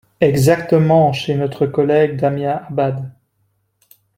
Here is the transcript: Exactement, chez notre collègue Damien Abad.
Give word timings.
Exactement, 0.19 1.13
chez 1.13 1.35
notre 1.35 1.67
collègue 1.67 2.17
Damien 2.19 2.63
Abad. 2.69 3.13